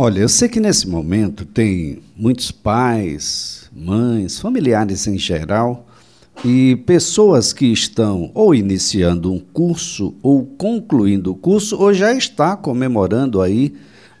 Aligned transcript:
Olha, 0.00 0.20
eu 0.20 0.28
sei 0.28 0.48
que 0.48 0.60
nesse 0.60 0.88
momento 0.88 1.44
tem 1.44 1.98
muitos 2.16 2.52
pais, 2.52 3.68
mães, 3.74 4.38
familiares 4.38 5.08
em 5.08 5.18
geral 5.18 5.88
e 6.44 6.76
pessoas 6.86 7.52
que 7.52 7.66
estão 7.66 8.30
ou 8.32 8.54
iniciando 8.54 9.32
um 9.32 9.40
curso 9.40 10.14
ou 10.22 10.46
concluindo 10.46 11.32
o 11.32 11.34
curso 11.34 11.76
ou 11.76 11.92
já 11.92 12.14
está 12.14 12.56
comemorando 12.56 13.42
aí 13.42 13.74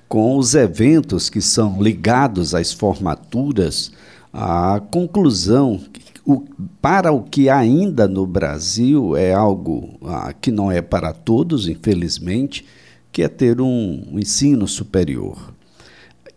com 0.08 0.36
os 0.36 0.56
eventos 0.56 1.30
que 1.30 1.40
são 1.40 1.80
ligados 1.80 2.56
às 2.56 2.72
formaturas, 2.72 3.92
a 4.32 4.82
conclusão 4.90 5.80
o, 6.26 6.42
para 6.82 7.12
o 7.12 7.22
que 7.22 7.48
ainda 7.48 8.08
no 8.08 8.26
Brasil 8.26 9.16
é 9.16 9.32
algo 9.32 9.90
ah, 10.04 10.32
que 10.32 10.50
não 10.50 10.72
é 10.72 10.82
para 10.82 11.12
todos, 11.12 11.68
infelizmente, 11.68 12.66
que 13.12 13.22
é 13.22 13.28
ter 13.28 13.60
um, 13.60 14.02
um 14.10 14.18
ensino 14.18 14.66
superior. 14.66 15.56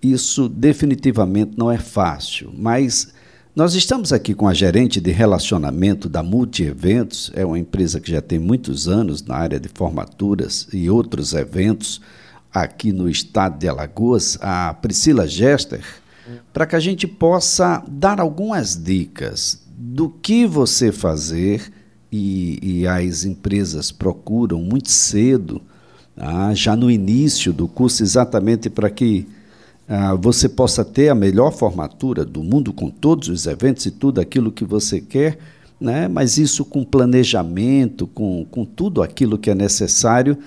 Isso 0.01 0.49
definitivamente 0.49 1.53
não 1.57 1.69
é 1.69 1.77
fácil, 1.77 2.51
mas 2.57 3.13
nós 3.55 3.75
estamos 3.75 4.13
aqui 4.13 4.33
com 4.33 4.47
a 4.47 4.53
gerente 4.53 5.01
de 5.01 5.11
relacionamento 5.11 6.07
da 6.07 6.23
Multi 6.23 6.63
Eventos, 6.63 7.31
é 7.35 7.45
uma 7.45 7.59
empresa 7.59 7.99
que 7.99 8.09
já 8.09 8.21
tem 8.21 8.39
muitos 8.39 8.87
anos 8.87 9.21
na 9.21 9.35
área 9.35 9.59
de 9.59 9.67
formaturas 9.67 10.67
e 10.71 10.89
outros 10.89 11.33
eventos 11.33 12.01
aqui 12.53 12.91
no 12.91 13.09
estado 13.09 13.59
de 13.59 13.67
Alagoas, 13.67 14.37
a 14.41 14.73
Priscila 14.73 15.27
Gester, 15.27 15.83
para 16.53 16.65
que 16.65 16.75
a 16.75 16.79
gente 16.79 17.05
possa 17.05 17.83
dar 17.87 18.19
algumas 18.19 18.81
dicas 18.81 19.61
do 19.77 20.09
que 20.09 20.45
você 20.45 20.91
fazer 20.91 21.71
e, 22.11 22.59
e 22.61 22.87
as 22.87 23.25
empresas 23.25 23.91
procuram 23.91 24.59
muito 24.59 24.89
cedo, 24.89 25.61
ah, 26.15 26.53
já 26.53 26.75
no 26.75 26.89
início 26.89 27.53
do 27.53 27.67
curso, 27.67 28.01
exatamente 28.01 28.69
para 28.69 28.89
que 28.89 29.27
ah, 29.87 30.15
você 30.15 30.47
possa 30.47 30.85
ter 30.85 31.09
a 31.09 31.15
melhor 31.15 31.51
formatura 31.51 32.23
do 32.23 32.43
mundo 32.43 32.71
com 32.71 32.89
todos 32.89 33.27
os 33.27 33.45
eventos 33.45 33.85
e 33.85 33.91
tudo 33.91 34.21
aquilo 34.21 34.51
que 34.51 34.63
você 34.63 35.01
quer, 35.01 35.37
né? 35.79 36.07
mas 36.07 36.37
isso 36.37 36.63
com 36.63 36.83
planejamento, 36.83 38.07
com, 38.07 38.45
com 38.49 38.63
tudo 38.63 39.01
aquilo 39.01 39.37
que 39.37 39.49
é 39.49 39.55
necessário 39.55 40.37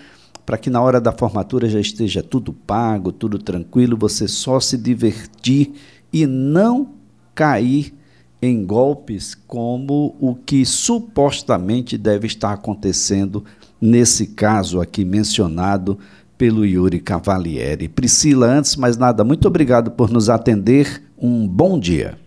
para 0.47 0.59
que 0.59 0.69
na 0.69 0.81
hora 0.81 1.01
da 1.01 1.13
formatura 1.13 1.69
já 1.69 1.81
esteja 1.81 2.23
tudo 2.23 2.53
pago, 2.53 3.11
tudo 3.11 3.39
tranquilo, 3.39 3.97
você 3.97 4.29
só 4.29 4.61
se 4.61 4.77
divertir 4.77 5.73
e 6.13 6.27
não 6.27 6.91
cair 7.35 7.95
em 8.41 8.65
golpes 8.65 9.35
como 9.47 10.15
o 10.21 10.35
que 10.35 10.67
supostamente 10.67 11.97
deve 11.97 12.27
estar 12.27 12.53
acontecendo 12.53 13.45
nesse 13.81 14.29
caso 14.29 14.81
aqui 14.81 15.05
mencionado 15.05 15.99
pelo 16.45 16.67
Yuri 16.67 17.01
Cavalieri. 17.01 17.89
Priscila, 17.89 18.45
antes 18.45 18.77
mais 18.77 18.99
nada, 18.99 19.25
muito 19.25 19.49
obrigado 19.49 19.91
por 19.93 20.11
nos 20.11 20.29
atender. 20.29 21.03
Um 21.19 21.49
bom 21.49 21.81
dia. 21.81 22.19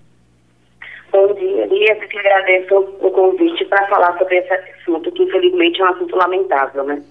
Bom 1.12 1.36
dia, 1.36 1.66
Elias. 1.66 2.02
Eu 2.02 2.08
que 2.08 2.18
agradeço 2.18 2.76
o 3.00 3.12
convite 3.12 3.64
para 3.66 3.88
falar 3.88 4.18
sobre 4.18 4.38
esse 4.40 4.52
assunto, 4.52 5.12
que 5.12 5.22
infelizmente 5.22 5.80
é 5.80 5.86
um 5.86 5.90
assunto 5.90 6.16
lamentável, 6.16 6.84
né? 6.84 7.04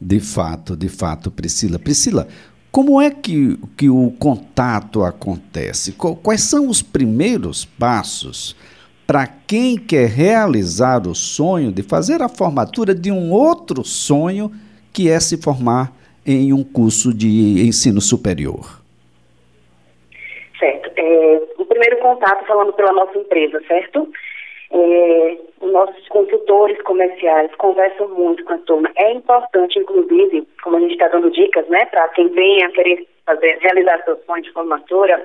De 0.00 0.18
fato, 0.18 0.74
de 0.74 0.88
fato, 0.88 1.30
Priscila. 1.30 1.78
Priscila, 1.78 2.26
como 2.72 3.02
é 3.02 3.10
que, 3.10 3.58
que 3.76 3.90
o 3.90 4.10
contato 4.18 5.04
acontece? 5.04 5.92
Quais 5.92 6.40
são 6.40 6.68
os 6.68 6.80
primeiros 6.80 7.66
passos 7.66 8.56
para 9.06 9.26
quem 9.26 9.76
quer 9.76 10.08
realizar 10.08 11.06
o 11.06 11.14
sonho 11.14 11.70
de 11.70 11.82
fazer 11.82 12.22
a 12.22 12.30
formatura 12.30 12.94
de 12.94 13.12
um 13.12 13.30
outro 13.30 13.84
sonho 13.84 14.50
que 14.90 15.10
é 15.10 15.20
se 15.20 15.36
formar 15.36 15.92
em 16.26 16.52
um 16.52 16.64
curso 16.64 17.14
de 17.14 17.66
ensino 17.66 18.00
superior? 18.00 18.82
Certo. 20.58 20.90
É, 20.96 21.42
o 21.58 21.64
primeiro 21.66 21.98
contato 21.98 22.44
falando 22.46 22.72
pela 22.72 22.92
nossa 22.92 23.16
empresa, 23.16 23.62
certo? 23.68 24.10
É, 24.70 25.38
nossos 25.62 26.08
consultores 26.08 26.80
comerciais 26.82 27.54
conversam 27.56 28.08
muito 28.08 28.44
com 28.44 28.54
a 28.54 28.58
turma. 28.58 28.90
É 28.96 29.12
importante, 29.12 29.78
inclusive, 29.78 30.46
como 30.62 30.76
a 30.76 30.80
gente 30.80 30.92
está 30.92 31.08
dando 31.08 31.30
dicas, 31.30 31.68
né, 31.68 31.86
para 31.86 32.08
quem 32.08 32.28
venha 32.28 32.70
querer 32.70 33.06
fazer, 33.24 33.58
realizar 33.60 34.02
seu 34.04 34.16
sonho 34.26 34.42
de 34.42 34.52
formatura, 34.52 35.24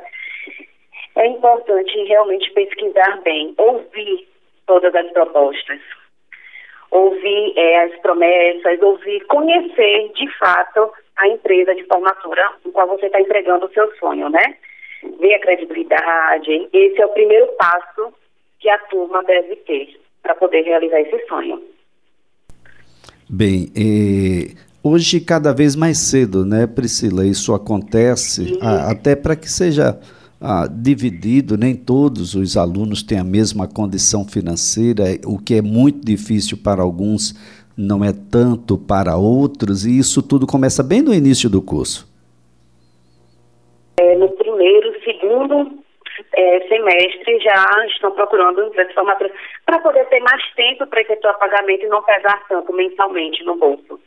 é 1.16 1.28
importante 1.28 2.03
realmente 2.03 2.52
pesquisar 2.52 3.20
bem, 3.24 3.53
ouvir 3.58 4.28
todas 4.68 4.94
as 4.96 5.12
propostas, 5.12 5.80
ouvir 6.91 7.53
é, 7.56 7.85
as 7.85 8.00
promessas, 8.02 8.81
ouvir, 8.81 9.25
conhecer 9.28 10.12
de 10.13 10.29
fato 10.38 10.91
a 11.18 11.28
empresa 11.28 11.74
de 11.74 11.84
formatura 11.85 12.52
com 12.63 12.72
qual 12.72 12.88
você 12.88 13.06
está 13.06 13.19
entregando 13.19 13.66
o 13.66 13.74
seu 13.74 13.90
sonho, 13.97 14.29
né? 14.29 14.56
Ver 15.19 15.35
a 15.35 15.40
credibilidade. 15.40 16.69
Esse 16.74 17.02
é 17.02 17.06
o 17.06 17.13
primeiro 17.13 17.47
passo 17.57 18.13
que 18.59 18.69
a 18.69 18.78
turma 18.78 19.24
deve 19.24 19.56
ter 19.57 20.00
para 20.22 20.35
poder 20.35 20.62
realizar 20.62 21.02
esse 21.02 21.25
sonho. 21.28 21.62
Bem, 23.28 23.68
hoje 24.84 25.22
cada 25.22 25.53
vez 25.53 25.75
mais 25.75 25.97
cedo, 25.97 26.46
né, 26.46 26.68
Priscila? 26.68 27.25
Isso 27.25 27.53
acontece 27.53 28.59
a, 28.62 28.91
até 28.91 29.16
para 29.16 29.35
que 29.35 29.50
seja 29.50 29.97
ah, 30.41 30.68
dividido, 30.68 31.56
nem 31.56 31.75
todos 31.75 32.34
os 32.34 32.57
alunos 32.57 33.03
têm 33.03 33.19
a 33.19 33.24
mesma 33.24 33.68
condição 33.68 34.25
financeira, 34.25 35.03
o 35.25 35.38
que 35.38 35.56
é 35.56 35.62
muito 35.62 36.03
difícil 36.03 36.57
para 36.63 36.81
alguns, 36.81 37.34
não 37.78 38.03
é 38.03 38.12
tanto 38.12 38.78
para 38.78 39.16
outros, 39.16 39.85
e 39.85 40.00
isso 40.00 40.22
tudo 40.28 40.47
começa 40.47 40.81
bem 40.81 41.02
no 41.02 41.13
início 41.13 41.50
do 41.50 41.62
curso. 41.62 42.09
É, 44.00 44.16
no 44.16 44.29
primeiro, 44.29 44.94
segundo 45.03 45.84
é, 46.34 46.59
semestre 46.68 47.40
já 47.40 47.85
estão 47.88 48.12
procurando 48.12 48.63
empresas 48.63 48.94
para 49.66 49.79
poder 49.79 50.06
ter 50.06 50.19
mais 50.22 50.41
tempo 50.56 50.88
para 50.88 51.02
efetuar 51.02 51.38
pagamento 51.38 51.85
e 51.85 51.90
não 51.90 52.02
pesar 52.02 52.44
tanto 52.47 52.73
mensalmente 52.73 53.44
no 53.44 53.56
bolso. 53.58 54.00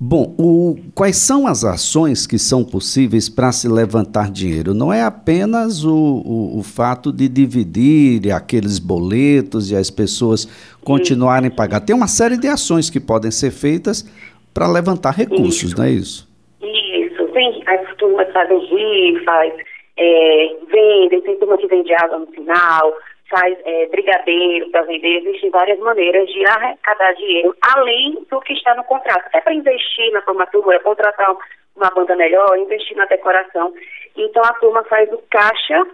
Bom, 0.00 0.32
o, 0.38 0.76
quais 0.94 1.16
são 1.16 1.44
as 1.44 1.64
ações 1.64 2.24
que 2.24 2.38
são 2.38 2.64
possíveis 2.64 3.28
para 3.28 3.50
se 3.50 3.68
levantar 3.68 4.30
dinheiro? 4.30 4.72
Não 4.72 4.92
é 4.92 5.02
apenas 5.02 5.84
o, 5.84 5.92
o, 5.92 6.60
o, 6.60 6.62
fato 6.62 7.12
de 7.12 7.28
dividir 7.28 8.30
aqueles 8.32 8.78
boletos 8.78 9.72
e 9.72 9.76
as 9.76 9.90
pessoas 9.90 10.46
continuarem 10.84 11.50
pagando. 11.50 11.84
Tem 11.84 11.96
uma 11.96 12.06
série 12.06 12.36
de 12.36 12.46
ações 12.46 12.88
que 12.88 13.00
podem 13.00 13.32
ser 13.32 13.50
feitas 13.50 14.04
para 14.54 14.70
levantar 14.70 15.10
recursos, 15.10 15.70
isso. 15.70 15.76
não 15.76 15.84
é 15.84 15.90
isso? 15.90 16.28
Isso, 16.62 17.28
sim. 17.32 17.62
As 17.66 17.96
turmas 17.96 18.32
fazem 18.32 18.56
rifas, 18.56 19.52
é, 19.96 20.56
vendem, 20.70 21.20
tem 21.22 21.36
turma 21.40 21.58
que 21.58 21.66
vende 21.66 21.92
água 21.94 22.20
no 22.20 22.26
final, 22.28 22.94
faz 23.28 23.58
é, 23.64 23.86
brigadeiro 23.86 24.70
para 24.70 24.82
vender, 24.82 25.18
existem 25.18 25.50
várias 25.50 25.78
maneiras 25.78 26.26
de 26.28 26.46
arrecadar 26.46 27.12
dinheiro, 27.14 27.54
além 27.62 28.26
do 28.30 28.40
que 28.40 28.54
está 28.54 28.74
no 28.74 28.84
contrato. 28.84 29.26
Até 29.26 29.40
para 29.40 29.54
investir 29.54 30.10
na 30.12 30.22
formatura, 30.22 30.80
contratar 30.80 31.36
uma 31.76 31.90
banda 31.90 32.16
melhor, 32.16 32.58
investir 32.58 32.96
na 32.96 33.04
decoração. 33.04 33.72
Então 34.16 34.42
a 34.44 34.52
turma 34.54 34.82
faz 34.84 35.10
o 35.12 35.22
caixa, 35.30 35.86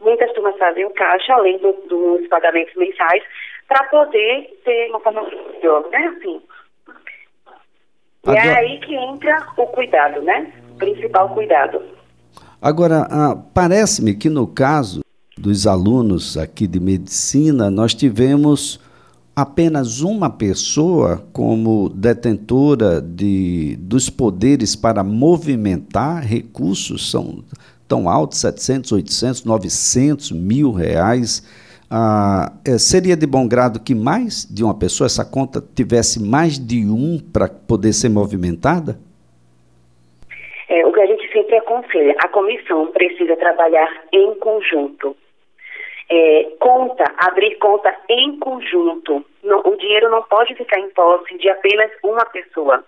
muitas 0.00 0.32
turmas 0.32 0.56
fazem 0.56 0.84
o 0.84 0.90
caixa, 0.90 1.34
além 1.34 1.58
do, 1.58 1.72
dos 1.88 2.26
pagamentos 2.28 2.74
mensais, 2.76 3.22
para 3.68 3.84
poder 3.84 4.60
ter 4.64 4.88
uma 4.90 5.00
formatura 5.00 5.36
melhor, 5.52 5.88
né? 5.90 6.14
Assim. 6.16 6.42
E 8.24 8.36
é 8.36 8.58
aí 8.58 8.78
que 8.78 8.94
entra 8.94 9.46
o 9.56 9.66
cuidado, 9.66 10.22
né? 10.22 10.52
O 10.70 10.78
principal 10.78 11.28
cuidado. 11.34 11.82
Agora, 12.60 13.06
ah, 13.10 13.34
parece-me 13.52 14.16
que 14.16 14.30
no 14.30 14.46
caso 14.46 15.01
dos 15.42 15.66
alunos 15.66 16.38
aqui 16.38 16.68
de 16.68 16.78
medicina, 16.78 17.68
nós 17.68 17.92
tivemos 17.92 18.78
apenas 19.34 20.00
uma 20.00 20.30
pessoa 20.30 21.26
como 21.32 21.88
detentora 21.88 23.00
de, 23.00 23.76
dos 23.80 24.08
poderes 24.08 24.76
para 24.76 25.02
movimentar 25.02 26.24
recursos, 26.24 27.10
são 27.10 27.42
tão 27.88 28.08
altos, 28.08 28.38
700, 28.38 28.92
800, 28.92 29.44
900 29.44 30.30
mil 30.30 30.70
reais. 30.70 31.42
Ah, 31.90 32.52
é, 32.64 32.78
seria 32.78 33.16
de 33.16 33.26
bom 33.26 33.48
grado 33.48 33.80
que 33.80 33.96
mais 33.96 34.46
de 34.48 34.62
uma 34.62 34.78
pessoa, 34.78 35.06
essa 35.06 35.24
conta 35.24 35.60
tivesse 35.74 36.22
mais 36.22 36.56
de 36.56 36.86
um 36.86 37.18
para 37.18 37.48
poder 37.48 37.92
ser 37.92 38.10
movimentada? 38.10 38.96
É, 40.68 40.86
o 40.86 40.92
que 40.92 41.00
a 41.00 41.06
gente 41.06 41.30
sempre 41.32 41.56
aconselha, 41.56 42.14
a 42.24 42.28
comissão 42.28 42.86
precisa 42.92 43.34
trabalhar 43.36 43.88
em 44.12 44.38
conjunto 44.38 45.16
é, 46.12 46.44
conta, 46.60 47.04
abrir 47.16 47.56
conta 47.56 47.96
em 48.10 48.38
conjunto. 48.38 49.24
O 49.42 49.76
dinheiro 49.76 50.10
não 50.10 50.22
pode 50.24 50.54
ficar 50.54 50.78
em 50.78 50.90
posse 50.90 51.38
de 51.38 51.48
apenas 51.48 51.90
uma 52.04 52.24
pessoa. 52.26 52.84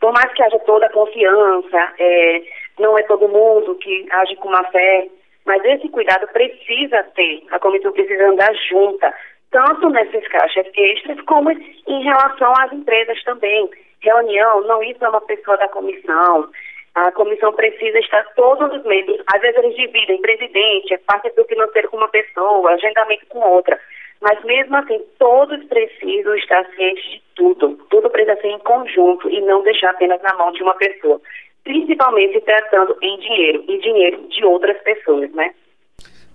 Por 0.00 0.12
mais 0.12 0.32
que 0.32 0.42
haja 0.42 0.58
toda 0.60 0.86
a 0.86 0.92
confiança, 0.92 1.92
é, 1.98 2.42
não 2.80 2.98
é 2.98 3.02
todo 3.04 3.28
mundo 3.28 3.76
que 3.76 4.06
age 4.10 4.34
com 4.36 4.50
má 4.50 4.64
fé, 4.64 5.06
mas 5.46 5.64
esse 5.64 5.88
cuidado 5.90 6.26
precisa 6.28 7.04
ter, 7.14 7.44
a 7.52 7.60
comissão 7.60 7.92
precisa 7.92 8.28
andar 8.28 8.52
junta, 8.68 9.14
tanto 9.52 9.88
nessas 9.90 10.26
caixas 10.26 10.66
extras 10.74 11.20
como 11.22 11.52
em 11.52 12.02
relação 12.02 12.52
às 12.58 12.72
empresas 12.72 13.22
também. 13.22 13.70
Reunião, 14.00 14.62
não 14.62 14.82
isso 14.82 15.04
é 15.04 15.08
uma 15.08 15.20
pessoa 15.20 15.56
da 15.56 15.68
comissão, 15.68 16.48
A 16.94 17.12
comissão 17.12 17.52
precisa 17.52 17.98
estar 17.98 18.24
todos 18.34 18.76
os 18.76 18.84
membros, 18.84 19.20
às 19.32 19.40
vezes 19.40 19.58
eles 19.58 19.76
dividem 19.76 20.20
presidente, 20.20 20.98
parte 21.06 21.30
do 21.36 21.44
financeiro 21.44 21.88
com 21.88 21.96
uma 21.96 22.08
pessoa, 22.08 22.72
agendamento 22.72 23.26
com 23.28 23.38
outra. 23.38 23.78
Mas 24.20 24.42
mesmo 24.44 24.76
assim, 24.76 25.00
todos 25.18 25.64
precisam 25.64 26.34
estar 26.34 26.66
cientes 26.74 27.02
de 27.04 27.22
tudo. 27.34 27.78
Tudo 27.88 28.10
precisa 28.10 28.36
ser 28.40 28.48
em 28.48 28.58
conjunto 28.58 29.30
e 29.30 29.40
não 29.40 29.62
deixar 29.62 29.90
apenas 29.90 30.20
na 30.22 30.34
mão 30.34 30.52
de 30.52 30.62
uma 30.62 30.74
pessoa. 30.74 31.20
Principalmente 31.64 32.40
tratando 32.40 32.96
em 33.00 33.18
dinheiro, 33.18 33.64
e 33.68 33.78
dinheiro 33.78 34.28
de 34.28 34.44
outras 34.44 34.76
pessoas, 34.82 35.32
né? 35.32 35.54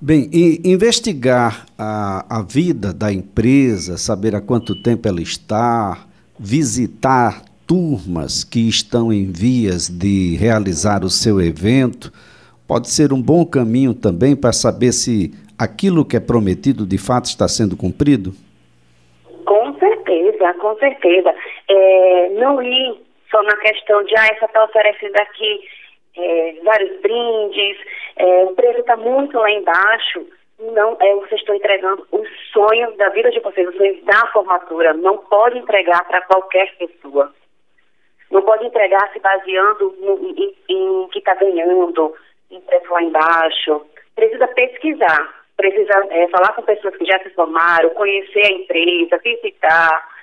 Bem, 0.02 0.30
e 0.34 0.62
investigar 0.66 1.66
a, 1.78 2.40
a 2.40 2.42
vida 2.44 2.94
da 2.94 3.12
empresa, 3.12 3.98
saber 3.98 4.36
há 4.36 4.42
quanto 4.42 4.82
tempo 4.82 5.08
ela 5.08 5.22
está, 5.22 6.06
visitar 6.40 7.42
turmas 7.68 8.44
que 8.44 8.68
estão 8.68 9.12
em 9.12 9.32
vias 9.32 9.90
de 9.90 10.36
realizar 10.38 11.04
o 11.04 11.10
seu 11.10 11.42
evento, 11.42 12.12
pode 12.68 12.90
ser 12.90 13.12
um 13.14 13.22
bom 13.22 13.46
caminho 13.46 13.94
também 13.94 14.36
para 14.36 14.54
saber 14.54 14.92
se 14.92 15.32
aquilo 15.58 16.06
que 16.06 16.18
é 16.18 16.20
prometido 16.20 16.86
de 16.86 16.98
fato 16.98 17.26
está 17.26 17.48
sendo 17.48 17.76
cumprido? 17.78 18.32
Com 19.46 19.78
certeza, 19.80 20.54
com 20.56 20.76
certeza. 20.78 21.34
É, 21.70 22.30
não 22.40 22.62
ir 22.62 23.02
só 23.30 23.42
na 23.44 23.58
questão 23.58 24.04
de, 24.04 24.16
ah, 24.18 24.28
essa 24.32 24.46
está 24.46 24.64
oferecendo 24.64 25.16
aqui 25.18 25.62
é, 26.18 26.56
vários 26.64 27.02
brindes, 27.02 27.78
é, 28.16 28.44
o 28.46 28.54
preço 28.56 28.80
está 28.80 28.96
muito 28.96 29.38
lá 29.38 29.52
embaixo. 29.52 30.26
Não, 30.58 30.98
é, 31.02 31.16
vocês 31.16 31.42
estão 31.42 31.56
entregando 31.56 32.08
os 32.12 32.28
sonhos 32.54 32.96
da 32.96 33.10
vida 33.10 33.30
de 33.30 33.42
vocês, 33.42 33.68
os 33.68 33.76
sonhos 33.76 34.02
da 34.06 34.26
formatura. 34.28 34.94
Não 34.94 35.18
pode 35.18 35.58
entregar 35.58 36.06
para 36.08 36.22
qualquer 36.22 36.74
pessoa. 36.78 37.34
Não 38.32 38.42
pode 38.42 38.66
entregar 38.66 39.12
se 39.14 39.20
baseando 39.20 39.96
no, 40.00 40.30
em, 40.30 40.56
em 40.70 41.08
que 41.10 41.20
está 41.20 41.36
ganhando, 41.36 42.16
em 42.52 42.60
preço 42.62 42.92
lá 42.92 43.02
embaixo. 43.02 43.86
Precisa 44.16 44.48
pesquisar 44.48 45.46
precisa 45.56 45.94
é, 46.10 46.28
falar 46.28 46.54
com 46.54 46.62
pessoas 46.62 46.96
que 46.98 47.06
já 47.06 47.20
se 47.20 47.30
formaram, 47.32 47.90
conhecer 47.92 48.46
a 48.46 48.52
empresa, 48.52 49.18
visitar. 49.24 50.16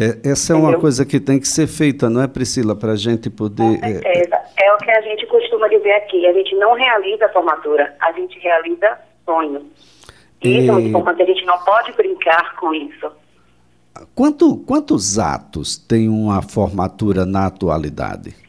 É, 0.00 0.30
essa 0.30 0.52
é 0.52 0.56
Entendeu? 0.56 0.70
uma 0.70 0.80
coisa 0.80 1.06
que 1.06 1.20
tem 1.20 1.38
que 1.38 1.46
ser 1.46 1.66
feita, 1.66 2.10
não 2.10 2.22
é, 2.22 2.26
Priscila, 2.26 2.74
para 2.74 2.92
a 2.92 2.96
gente 2.96 3.30
poder. 3.30 3.78
Com 3.78 3.86
é, 3.86 3.92
certeza. 3.92 4.36
É, 4.60 4.66
é 4.66 4.74
o 4.74 4.78
que 4.78 4.90
a 4.90 5.00
gente 5.02 5.26
costuma 5.26 5.68
dizer 5.68 5.92
aqui. 5.92 6.26
A 6.26 6.32
gente 6.32 6.54
não 6.56 6.72
realiza 6.72 7.26
a 7.26 7.32
formatura, 7.32 7.94
a 8.00 8.12
gente 8.12 8.38
realiza 8.38 8.98
sonhos. 9.24 9.62
E... 10.42 10.58
Isso 10.58 10.70
é 10.70 10.72
muito 10.72 10.88
importante, 10.88 11.22
a 11.22 11.26
gente 11.26 11.46
não 11.46 11.58
pode 11.64 11.92
brincar 11.92 12.56
com 12.56 12.74
isso. 12.74 13.12
Quanto, 14.14 14.56
quantos 14.58 15.18
atos 15.18 15.76
tem 15.76 16.08
uma 16.08 16.42
formatura 16.42 17.24
na 17.24 17.46
atualidade? 17.46 18.44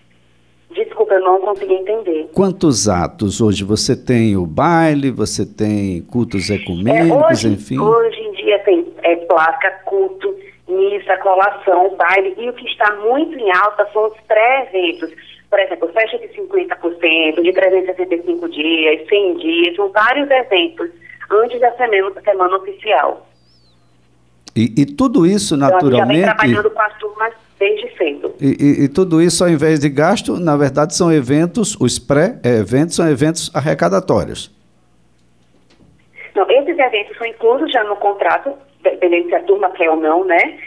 eu 1.16 1.22
não 1.22 1.40
consegui 1.40 1.74
entender. 1.74 2.30
Quantos 2.34 2.88
atos 2.88 3.42
hoje 3.42 3.64
você 3.64 3.96
tem? 3.96 4.36
O 4.36 4.46
baile, 4.46 5.12
você 5.12 5.46
tem 5.46 6.02
cultos 6.02 6.50
ecumênicos, 6.50 7.10
é, 7.10 7.32
hoje, 7.32 7.48
enfim? 7.50 7.80
Hoje 7.80 8.20
em 8.20 8.32
dia 8.34 8.60
tem 8.60 8.94
é, 9.04 9.16
placa, 9.16 9.72
culto, 9.86 10.36
missa, 10.68 11.18
colação, 11.18 11.96
baile, 11.96 12.36
e 12.38 12.50
o 12.50 12.54
que 12.54 12.66
está 12.68 12.96
muito 12.98 13.38
em 13.38 13.52
alta 13.52 13.88
são 13.94 14.08
os 14.08 14.20
pré-eventos. 14.28 15.12
Por 15.50 15.60
exemplo, 15.60 15.88
festa 15.94 16.18
de 16.18 16.28
50%, 16.30 17.42
de 17.42 17.54
365 17.54 18.50
dias, 18.50 19.08
100 19.08 19.38
dias, 19.38 19.76
são 19.76 19.90
vários 19.90 20.30
eventos 20.30 20.90
antes 21.32 21.60
da 21.62 21.72
semana, 21.74 22.12
semana 22.22 22.58
oficial. 22.58 23.26
E, 24.56 24.82
e 24.82 24.86
tudo 24.86 25.26
isso, 25.26 25.58
naturalmente... 25.58 25.96
Então, 25.96 26.04
a 26.04 26.14
gente 26.14 26.26
já 26.26 26.34
vem 26.34 26.54
trabalhando 26.54 26.70
com 26.72 26.82
as 26.82 26.98
turmas 26.98 27.34
desde 27.60 27.98
cedo. 27.98 28.34
E, 28.40 28.48
e, 28.48 28.84
e, 28.86 28.88
tudo 28.88 29.22
isso, 29.22 29.44
ao 29.44 29.50
invés 29.50 29.80
de 29.80 29.90
gasto, 29.90 30.40
na 30.40 30.56
verdade, 30.56 30.96
são 30.96 31.12
eventos, 31.12 31.76
os 31.80 32.00
pré-eventos 32.00 32.96
são 32.96 33.10
eventos 33.10 33.52
arrecadatórios. 33.54 34.54
Não, 36.36 36.50
esses 36.50 36.78
eventos 36.78 37.18
são 37.18 37.28
inclusos 37.28 37.72
já 37.72 37.84
no 37.84 37.96
contrato, 37.98 38.54
dependendo 38.82 39.30
se 39.30 39.36
a 39.36 39.44
turma 39.44 39.70
quer 39.72 39.90
ou 39.90 39.98
não, 39.98 40.26
né? 40.26 40.58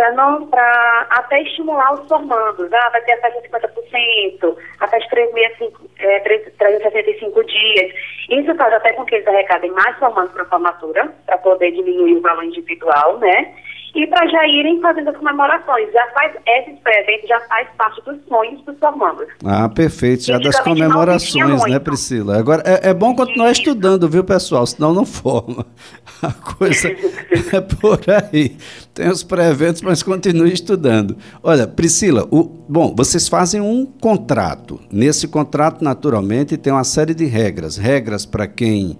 Para 0.00 0.12
não, 0.12 0.46
para 0.46 1.06
até 1.10 1.42
estimular 1.42 1.92
os 1.92 2.08
formandos. 2.08 2.72
Ah, 2.72 2.88
vai 2.88 3.02
ter 3.02 3.12
a 3.12 3.20
taxa 3.20 3.38
de 3.42 3.48
50%, 3.50 4.56
a 4.80 4.88
taxa 4.88 5.04
de 5.04 5.10
365, 5.10 5.90
é, 5.98 6.20
365 6.20 7.44
dias. 7.44 7.92
Isso 8.30 8.54
faz 8.54 8.72
até 8.72 8.94
com 8.94 9.04
que 9.04 9.16
eles 9.16 9.28
arrecadem 9.28 9.70
mais 9.72 9.94
formandos 9.98 10.32
para 10.32 10.44
a 10.44 10.46
formatura, 10.46 11.14
para 11.26 11.36
poder 11.36 11.72
diminuir 11.72 12.16
o 12.16 12.22
valor 12.22 12.44
individual, 12.44 13.18
né? 13.18 13.54
E 13.94 14.06
para 14.06 14.26
já 14.28 14.46
irem 14.46 14.80
fazendo 14.80 15.10
as 15.10 15.16
comemorações. 15.16 15.92
Já 15.92 16.06
faz, 16.12 16.34
esses 16.46 16.78
pré-eventos 16.80 17.28
já 17.28 17.40
faz 17.40 17.68
parte 17.76 18.02
dos 18.04 18.16
sonhos 18.28 18.62
dos 18.64 18.78
formandos. 18.78 19.26
Ah, 19.44 19.68
perfeito, 19.68 20.24
já 20.24 20.38
das 20.38 20.58
comemorações, 20.60 21.64
né, 21.64 21.78
Priscila? 21.78 22.38
Agora, 22.38 22.62
é, 22.64 22.90
é 22.90 22.94
bom 22.94 23.14
continuar 23.14 23.50
Isso. 23.50 23.62
estudando, 23.62 24.08
viu, 24.08 24.22
pessoal? 24.22 24.66
Senão 24.66 24.94
não 24.94 25.04
forma. 25.04 25.66
A 26.22 26.32
coisa 26.32 26.88
é 26.88 27.60
por 27.60 28.00
aí. 28.30 28.56
Tem 28.92 29.08
os 29.08 29.22
pré-eventos, 29.22 29.80
mas 29.80 30.02
continue 30.02 30.52
estudando. 30.52 31.16
Olha, 31.42 31.66
Priscila, 31.66 32.28
o, 32.30 32.44
bom, 32.44 32.94
vocês 32.94 33.26
fazem 33.26 33.60
um 33.60 33.86
contrato. 33.86 34.78
Nesse 34.92 35.26
contrato, 35.26 35.82
naturalmente, 35.82 36.58
tem 36.58 36.72
uma 36.72 36.84
série 36.84 37.14
de 37.14 37.24
regras. 37.24 37.78
Regras 37.78 38.26
para 38.26 38.46
quem 38.46 38.98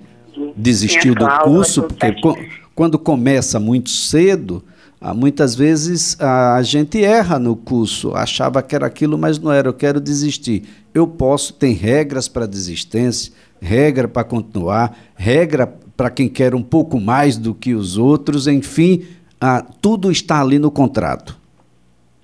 desistiu 0.57 1.15
do 1.15 1.29
curso, 1.43 1.83
porque 1.83 2.15
quando 2.75 2.99
começa 2.99 3.59
muito 3.61 3.91
cedo, 3.91 4.63
ah, 5.01 5.15
muitas 5.15 5.55
vezes 5.55 6.21
a 6.21 6.61
gente 6.63 7.03
erra 7.03 7.39
no 7.39 7.57
curso, 7.57 8.15
achava 8.15 8.63
que 8.63 8.75
era 8.75 8.87
aquilo, 8.87 9.17
mas 9.17 9.39
não 9.39 9.51
era, 9.51 9.69
eu 9.69 9.75
quero 9.75 10.01
desistir. 10.01 10.63
Eu 10.95 11.07
posso, 11.07 11.59
tem 11.59 11.73
regras 11.73 12.29
para 12.29 12.47
desistência, 12.47 13.33
regra 13.63 14.07
para 14.07 14.25
continuar, 14.25 14.97
regra 15.17 15.67
para 15.97 16.11
quem 16.11 16.29
quer 16.29 16.55
um 16.55 16.63
pouco 16.63 17.01
mais 17.01 17.39
do 17.39 17.55
que 17.55 17.75
os 17.75 17.97
outros, 17.97 18.47
enfim, 18.47 19.07
ah, 19.41 19.65
tudo 19.81 20.11
está 20.11 20.41
ali 20.41 20.59
no 20.59 20.71
contrato. 20.71 21.39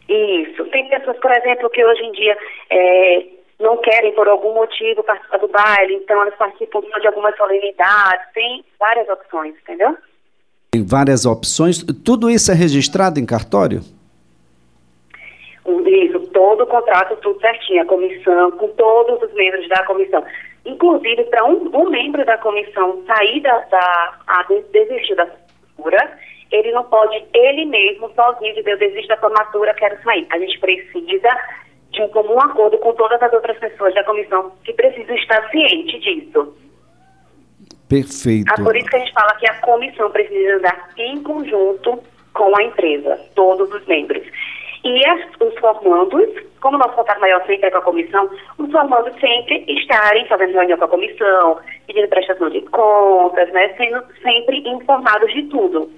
Isso. 0.09 0.65
Tem 0.67 0.89
pessoas, 0.89 1.19
por 1.19 1.33
exemplo, 1.33 1.71
que 1.71 1.85
hoje 1.85 2.03
em 2.03 2.13
dia 2.13 2.37
é, 2.71 3.27
não 3.59 3.79
querem, 3.79 4.13
por 4.13 4.29
algum 4.29 4.55
motivo, 4.55 5.03
participar 5.03 5.39
do 5.39 5.49
baile, 5.49 5.95
então 5.95 6.21
elas 6.21 6.35
participam 6.37 6.81
de 6.81 7.07
algumas 7.07 7.35
solenidades, 7.37 8.27
tem 8.35 8.65
várias 8.79 9.09
opções, 9.09 9.55
entendeu? 9.63 9.97
Tem 10.76 10.84
várias 10.84 11.25
opções. 11.25 11.82
Tudo 12.05 12.28
isso 12.28 12.52
é 12.52 12.55
registrado 12.55 13.19
em 13.19 13.25
cartório? 13.25 13.81
Isso, 15.87 16.20
todo 16.34 16.64
o 16.64 16.67
contrato, 16.67 17.17
tudo 17.23 17.40
certinho, 17.40 17.81
a 17.81 17.87
comissão, 17.87 18.50
com 18.50 18.69
todos 18.69 19.23
os 19.23 19.34
membros 19.34 19.67
da 19.70 19.82
comissão. 19.87 20.23
Inclusive, 20.67 21.25
para 21.25 21.47
um, 21.47 21.71
um, 21.75 21.88
membro 21.88 22.23
da 22.26 22.37
comissão 22.37 23.02
sair 23.06 23.40
da, 23.40 23.59
da 23.71 24.18
a, 24.26 24.47
desistir 24.71 25.14
da 25.14 25.26
formatura, 25.26 26.18
ele 26.52 26.71
não 26.73 26.85
pode, 26.85 27.25
ele 27.33 27.64
mesmo, 27.64 28.11
sozinho, 28.14 28.54
dizer, 28.54 28.73
eu 28.73 28.78
desisto 28.78 29.09
da 29.09 29.16
formatura, 29.16 29.73
quero 29.73 29.97
sair. 30.02 30.26
A 30.28 30.38
gente 30.38 30.59
precisa 30.61 31.30
de 31.90 32.02
um 32.02 32.09
comum 32.09 32.38
acordo 32.38 32.76
com 32.78 32.92
todas 32.92 33.23
as 33.23 33.33
outras 33.33 33.59
pessoas 33.59 33.95
da 33.95 34.04
comissão 34.04 34.52
que 34.62 34.75
precisam 34.75 35.16
estar 35.16 35.49
cientes 35.49 36.02
disso. 36.02 36.54
Perfeito. 37.88 38.52
É 38.52 38.62
por 38.62 38.76
isso 38.76 38.88
que 38.88 38.97
a 38.97 38.99
gente 38.99 39.12
fala 39.12 39.35
que 39.37 39.49
a 39.49 39.55
comissão 39.61 40.11
precisa 40.11 40.57
andar 40.57 40.90
em 40.97 41.23
conjunto 41.23 42.02
com 42.33 42.57
a 42.57 42.62
empresa, 42.62 43.19
todos 43.35 43.73
os 43.73 43.87
membros. 43.87 44.23
E 44.85 45.07
as, 45.07 45.21
os 45.40 45.59
formandos, 45.59 46.28
como 46.61 46.76
o 46.76 46.78
nosso 46.78 46.95
contato 46.95 47.21
maior 47.21 47.45
sempre 47.47 47.66
é 47.66 47.71
com 47.71 47.78
a 47.78 47.83
comissão, 47.83 48.31
os 48.59 48.71
formandos 48.71 49.19
sempre 49.21 49.64
estarem 49.69 50.26
fazendo 50.26 50.52
reunião 50.52 50.78
com 50.78 50.85
a 50.85 50.88
comissão, 50.88 51.59
pedindo 51.87 52.09
prestação 52.09 52.50
de 52.50 52.61
contas, 52.62 53.52
né, 53.52 53.75
sendo 53.76 54.02
sempre 54.23 54.59
informados 54.69 55.33
de 55.33 55.43
tudo. 55.45 55.90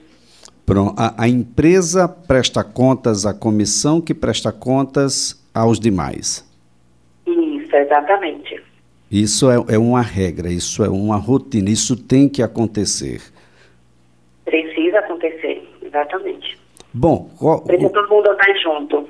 Pronto. 0.64 0.94
A, 0.98 1.24
a 1.24 1.28
empresa 1.28 2.08
presta 2.08 2.62
contas 2.62 3.26
à 3.26 3.34
comissão 3.34 4.00
que 4.00 4.14
presta 4.14 4.52
contas 4.52 5.34
aos 5.54 5.80
demais. 5.80 6.46
Isso, 7.26 7.74
exatamente. 7.74 8.67
Isso 9.10 9.50
é, 9.50 9.56
é 9.68 9.78
uma 9.78 10.02
regra, 10.02 10.50
isso 10.50 10.84
é 10.84 10.88
uma 10.88 11.16
rotina, 11.16 11.70
isso 11.70 11.96
tem 11.96 12.28
que 12.28 12.42
acontecer. 12.42 13.22
Precisa 14.44 14.98
acontecer, 14.98 15.66
exatamente. 15.82 16.58
Bom, 16.92 17.30
precisa 17.66 17.90
todo 17.90 18.08
mundo 18.08 18.30
andar 18.30 18.54
junto. 18.62 19.08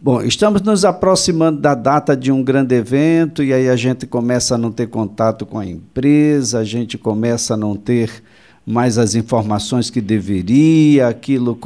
Bom, 0.00 0.22
estamos 0.22 0.62
nos 0.62 0.84
aproximando 0.84 1.60
da 1.60 1.74
data 1.74 2.16
de 2.16 2.30
um 2.30 2.44
grande 2.44 2.76
evento 2.76 3.42
e 3.42 3.52
aí 3.52 3.68
a 3.68 3.74
gente 3.74 4.06
começa 4.06 4.54
a 4.54 4.58
não 4.58 4.70
ter 4.70 4.86
contato 4.86 5.44
com 5.44 5.58
a 5.58 5.66
empresa, 5.66 6.60
a 6.60 6.64
gente 6.64 6.96
começa 6.96 7.54
a 7.54 7.56
não 7.56 7.74
ter 7.74 8.22
mais 8.64 8.98
as 8.98 9.16
informações 9.16 9.90
que 9.90 10.00
deveria, 10.00 11.08
aquilo, 11.08 11.58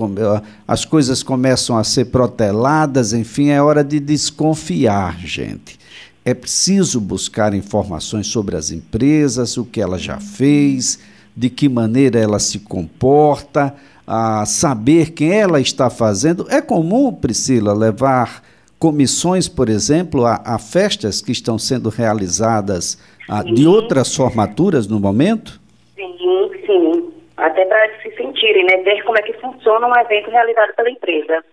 as 0.66 0.86
coisas 0.86 1.22
começam 1.22 1.76
a 1.76 1.84
ser 1.84 2.06
proteladas, 2.06 3.12
enfim, 3.12 3.50
é 3.50 3.60
hora 3.60 3.84
de 3.84 4.00
desconfiar, 4.00 5.18
gente. 5.18 5.78
É 6.24 6.34
preciso 6.34 7.00
buscar 7.00 7.52
informações 7.52 8.28
sobre 8.28 8.56
as 8.56 8.70
empresas, 8.70 9.56
o 9.56 9.64
que 9.64 9.80
ela 9.80 9.98
já 9.98 10.20
fez, 10.20 11.00
de 11.36 11.50
que 11.50 11.68
maneira 11.68 12.18
ela 12.18 12.38
se 12.38 12.60
comporta, 12.60 13.74
a 14.06 14.44
saber 14.46 15.12
quem 15.12 15.32
ela 15.32 15.60
está 15.60 15.90
fazendo. 15.90 16.46
É 16.48 16.60
comum, 16.60 17.12
Priscila, 17.12 17.72
levar 17.72 18.42
comissões, 18.78 19.48
por 19.48 19.68
exemplo, 19.68 20.26
a, 20.26 20.40
a 20.44 20.58
festas 20.58 21.20
que 21.20 21.32
estão 21.32 21.58
sendo 21.58 21.88
realizadas 21.88 22.98
a, 23.28 23.42
de 23.42 23.66
outras 23.66 24.14
formaturas 24.14 24.86
no 24.86 25.00
momento? 25.00 25.60
Sim, 25.94 26.50
sim. 26.66 27.12
Até 27.36 27.64
para 27.64 28.02
se 28.02 28.14
sentirem, 28.16 28.64
né? 28.64 28.78
Ver 28.78 29.02
como 29.04 29.18
é 29.18 29.22
que 29.22 29.32
funciona 29.34 29.86
um 29.86 29.96
evento 29.96 30.30
realizado 30.30 30.74
pela 30.74 30.90
empresa. 30.90 31.44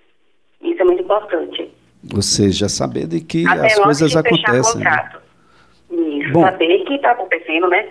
Isso 0.61 0.81
é 0.81 0.85
muito 0.85 1.03
importante. 1.03 1.69
Ou 2.13 2.21
seja, 2.21 2.69
saber 2.69 3.07
de 3.07 3.19
que 3.21 3.47
Até 3.47 3.67
as 3.67 3.79
coisas 3.79 4.15
acontecem. 4.15 4.81
Né? 4.81 5.09
Isso, 5.91 6.31
Bom, 6.31 6.41
saber 6.41 6.83
que 6.85 6.95
está 6.95 7.11
acontecendo, 7.11 7.67
né? 7.67 7.87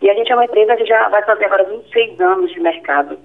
E 0.00 0.10
a 0.10 0.14
gente 0.14 0.30
é 0.30 0.34
uma 0.34 0.44
empresa 0.44 0.76
que 0.76 0.84
já 0.84 1.08
vai 1.08 1.22
fazer 1.24 1.44
agora 1.44 1.64
26 1.64 2.20
anos 2.20 2.52
de 2.52 2.60
mercado. 2.60 3.18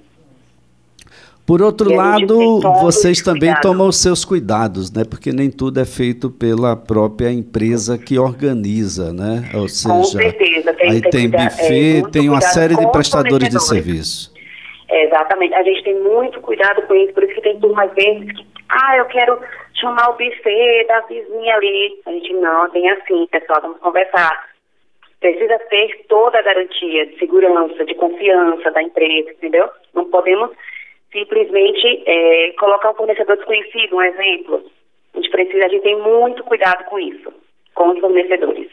Por 1.50 1.64
outro 1.64 1.92
lado, 1.92 2.60
vocês 2.80 3.24
também 3.24 3.50
cuidado. 3.50 3.62
tomam 3.64 3.88
os 3.88 4.00
seus 4.00 4.24
cuidados, 4.24 4.94
né? 4.94 5.04
Porque 5.04 5.32
nem 5.32 5.50
tudo 5.50 5.80
é 5.80 5.86
feito 5.86 6.30
pela 6.30 6.76
própria 6.76 7.32
empresa 7.32 7.98
que 7.98 8.20
organiza, 8.20 9.12
né? 9.12 9.50
Ou 9.56 9.68
seja, 9.68 9.96
com 9.96 10.04
certeza. 10.04 10.74
Tem, 10.76 10.92
aí 10.92 11.02
tem, 11.02 11.12
tem 11.12 11.30
buffet, 11.32 12.04
é, 12.06 12.10
tem 12.12 12.30
uma 12.30 12.40
série 12.40 12.76
de 12.76 12.92
prestadores 12.92 13.50
de 13.50 13.60
serviço. 13.64 14.32
É, 14.90 15.06
exatamente. 15.06 15.56
A 15.56 15.64
gente 15.64 15.84
tem 15.84 16.00
muito 16.00 16.40
cuidado 16.40 16.84
com 16.84 16.94
isso, 16.94 17.14
por 17.14 17.24
isso 17.24 17.34
que 17.34 17.42
tem 17.42 17.60
turma 17.60 17.84
às 17.84 17.94
vezes 17.96 18.32
que, 18.32 18.46
ah, 18.70 18.98
eu 18.98 19.06
quero 19.06 19.40
chamar 19.80 20.10
o 20.10 20.14
buffet 20.14 20.86
da 20.88 21.02
vizinha 21.02 21.56
ali. 21.56 22.00
A 22.06 22.12
gente, 22.12 22.34
não, 22.34 22.70
tem 22.70 22.90
assim, 22.90 23.28
pessoal, 23.28 23.62
vamos 23.62 23.80
conversar. 23.80 24.50
Precisa 25.20 25.60
ter 25.70 26.06
toda 26.08 26.40
a 26.40 26.42
garantia 26.42 27.06
de 27.08 27.18
segurança, 27.18 27.86
de 27.86 27.96
confiança 27.96 28.72
da 28.72 28.82
empresa, 28.82 29.32
entendeu? 29.32 29.70
Não 29.94 30.06
podemos 30.06 30.52
simplesmente 31.12 32.04
é, 32.06 32.54
colocar 32.60 32.92
um 32.92 32.96
fornecedor 32.96 33.36
desconhecido, 33.36 33.96
um 33.96 34.02
exemplo. 34.02 34.64
A 35.14 35.18
gente 35.18 35.30
precisa, 35.30 35.66
a 35.66 35.70
gente 35.70 35.84
tem 35.84 35.98
muito 35.98 36.44
cuidado 36.44 36.86
com 36.86 37.00
isso, 37.00 37.34
com 37.74 37.90
os 37.90 38.00
fornecedores. 38.00 38.70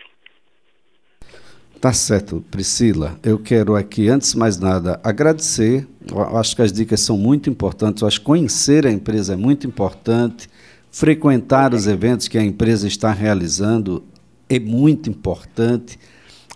Tá 1.80 1.92
certo, 1.92 2.42
Priscila. 2.50 3.18
Eu 3.25 3.42
quero 3.42 3.75
aqui, 3.75 4.08
antes 4.08 4.32
de 4.32 4.38
mais 4.38 4.58
nada, 4.58 5.00
agradecer. 5.04 5.86
Eu 6.10 6.38
acho 6.38 6.56
que 6.56 6.62
as 6.62 6.72
dicas 6.72 7.00
são 7.00 7.16
muito 7.16 7.50
importantes. 7.50 8.02
Eu 8.02 8.08
acho 8.08 8.18
que 8.20 8.26
conhecer 8.26 8.86
a 8.86 8.90
empresa 8.90 9.34
é 9.34 9.36
muito 9.36 9.66
importante. 9.66 10.48
Frequentar 10.90 11.75
os 11.75 11.87
eventos 11.87 12.28
que 12.28 12.38
a 12.38 12.45
empresa 12.45 12.88
está 12.88 13.12
realizando 13.12 14.02
é 14.49 14.59
muito 14.59 15.11
importante. 15.11 15.99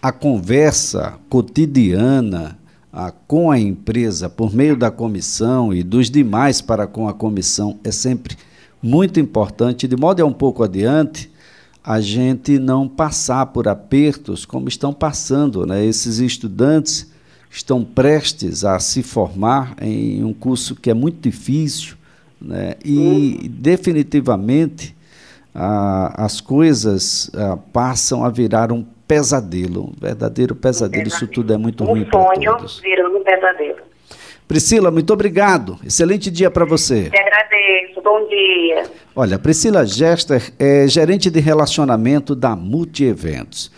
A 0.01 0.13
conversa 0.13 1.19
cotidiana 1.29 2.59
a, 2.93 3.11
com 3.11 3.51
a 3.51 3.59
empresa 3.59 4.29
por 4.29 4.55
meio 4.55 4.77
da 4.77 4.91
comissão 4.91 5.73
e 5.73 5.83
dos 5.83 6.11
demais 6.11 6.61
para 6.61 6.87
com 6.87 7.09
a 7.09 7.15
comissão 7.15 7.79
é 7.85 7.91
sempre 7.91 8.37
muito 8.83 9.21
importante, 9.21 9.87
de 9.87 9.97
modo 9.97 10.21
a 10.21 10.27
um 10.27 10.33
pouco 10.33 10.63
adiante 10.63 11.31
a 11.83 12.01
gente 12.01 12.59
não 12.59 12.87
passar 12.87 13.47
por 13.47 13.67
apertos 13.67 14.45
como 14.45 14.69
estão 14.69 14.93
passando, 14.93 15.65
né? 15.65 15.85
Esses 15.85 16.19
estudantes 16.19 17.11
estão 17.51 17.83
prestes 17.83 18.65
a 18.65 18.79
se 18.79 19.03
formar 19.03 19.75
em 19.81 20.23
um 20.23 20.33
curso 20.33 20.75
que 20.75 20.91
é 20.91 20.95
muito 20.95 21.21
difícil, 21.21 21.97
né? 22.41 22.75
E 22.85 23.49
definitivamente 23.49 24.97
a, 25.55 26.25
as 26.25 26.41
coisas 26.41 27.31
a, 27.35 27.57
passam 27.57 28.25
a 28.25 28.31
virar 28.31 28.73
um 28.73 28.85
pesadelo, 29.07 29.89
um 29.89 29.93
verdadeiro 30.01 30.55
pesadelo. 30.55 31.05
Um 31.05 31.09
Isso 31.09 31.27
tudo 31.27 31.53
é 31.53 31.57
muito 31.57 31.85
um 31.85 31.89
ruim 31.89 32.05
para 32.05 32.35
todos. 32.35 32.63
Um 32.65 32.69
sonho 32.69 32.83
virando 32.83 33.19
um 33.19 33.25
pesadelo. 33.25 33.79
Priscila, 34.47 34.91
muito 34.91 35.13
obrigado. 35.13 35.79
Excelente 35.85 36.31
dia 36.31 36.51
para 36.51 36.65
você. 36.65 37.09
Te 37.11 37.19
agradeço. 37.19 38.01
Bom 38.03 38.27
dia. 38.29 38.83
Olha, 39.15 39.39
Priscila 39.39 39.87
Gester 39.87 40.53
é 40.59 40.89
gerente 40.89 41.31
de 41.31 41.39
relacionamento 41.39 42.35
da 42.35 42.57
Multi 42.57 43.05
Eventos. 43.05 43.71